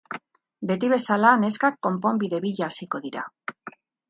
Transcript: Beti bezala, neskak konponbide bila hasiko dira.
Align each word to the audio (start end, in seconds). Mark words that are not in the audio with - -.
Beti 0.71 0.87
bezala, 0.93 1.33
neskak 1.43 1.77
konponbide 1.89 2.41
bila 2.47 2.71
hasiko 2.71 3.03
dira. 3.05 3.29